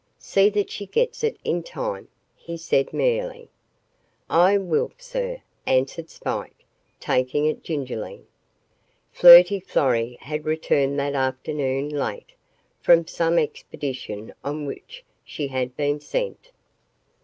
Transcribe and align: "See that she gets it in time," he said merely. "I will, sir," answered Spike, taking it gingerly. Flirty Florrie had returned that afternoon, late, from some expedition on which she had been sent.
"See 0.17 0.49
that 0.49 0.71
she 0.71 0.87
gets 0.87 1.23
it 1.23 1.37
in 1.43 1.61
time," 1.61 2.07
he 2.35 2.57
said 2.57 2.91
merely. 2.91 3.51
"I 4.31 4.57
will, 4.57 4.91
sir," 4.97 5.43
answered 5.67 6.09
Spike, 6.09 6.65
taking 6.99 7.45
it 7.45 7.61
gingerly. 7.63 8.23
Flirty 9.11 9.59
Florrie 9.59 10.17
had 10.21 10.45
returned 10.45 10.99
that 10.99 11.13
afternoon, 11.13 11.87
late, 11.89 12.33
from 12.79 13.05
some 13.05 13.37
expedition 13.37 14.33
on 14.43 14.65
which 14.65 15.05
she 15.23 15.49
had 15.49 15.77
been 15.77 15.99
sent. 15.99 16.49